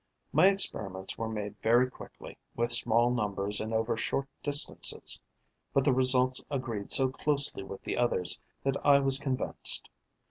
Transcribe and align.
My 0.33 0.47
experiments 0.47 1.15
were 1.15 1.29
made 1.29 1.61
very 1.61 1.87
quickly, 1.87 2.39
with 2.55 2.71
small 2.71 3.11
numbers 3.11 3.61
and 3.61 3.71
over 3.71 3.95
short 3.95 4.25
distances; 4.41 5.21
but 5.75 5.83
the 5.83 5.93
results 5.93 6.43
agreed 6.49 6.91
so 6.91 7.09
closely 7.09 7.61
with 7.61 7.83
the 7.83 7.97
others 7.97 8.39
that 8.63 8.83
I 8.83 8.97
was 8.97 9.19
convinced. 9.19 9.89